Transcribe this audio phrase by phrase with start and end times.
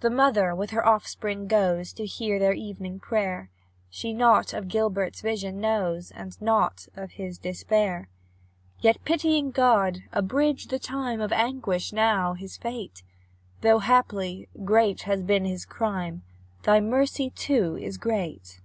[0.00, 3.48] The mother with her offspring goes To hear their evening prayer;
[3.88, 8.08] She nought of Gilbert's vision knows, And nought of his despair.
[8.80, 13.04] Yet, pitying God, abridge the time Of anguish, now his fate!
[13.60, 16.24] Though, haply, great has been his crime:
[16.64, 18.58] Thy mercy, too, is great.